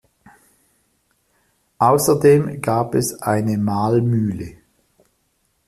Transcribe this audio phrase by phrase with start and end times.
[1.77, 4.55] Außerdem gab es eine Mahlmühle.